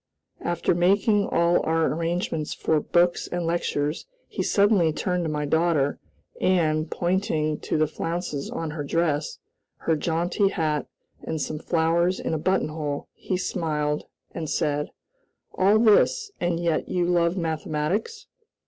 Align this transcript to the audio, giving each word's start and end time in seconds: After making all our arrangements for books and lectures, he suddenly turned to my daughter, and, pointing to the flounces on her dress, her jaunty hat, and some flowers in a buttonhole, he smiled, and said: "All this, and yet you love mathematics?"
After 0.41 0.73
making 0.73 1.27
all 1.27 1.61
our 1.63 1.85
arrangements 1.93 2.55
for 2.55 2.79
books 2.79 3.27
and 3.27 3.45
lectures, 3.45 4.07
he 4.27 4.41
suddenly 4.41 4.91
turned 4.91 5.23
to 5.25 5.29
my 5.29 5.45
daughter, 5.45 5.99
and, 6.41 6.89
pointing 6.89 7.59
to 7.59 7.77
the 7.77 7.85
flounces 7.85 8.49
on 8.49 8.71
her 8.71 8.83
dress, 8.83 9.37
her 9.85 9.95
jaunty 9.95 10.47
hat, 10.49 10.87
and 11.21 11.39
some 11.39 11.59
flowers 11.59 12.19
in 12.19 12.33
a 12.33 12.39
buttonhole, 12.39 13.09
he 13.13 13.37
smiled, 13.37 14.05
and 14.31 14.49
said: 14.49 14.89
"All 15.53 15.77
this, 15.77 16.31
and 16.39 16.59
yet 16.59 16.89
you 16.89 17.05
love 17.05 17.37
mathematics?" 17.37 18.25